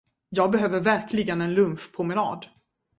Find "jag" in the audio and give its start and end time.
0.29-0.51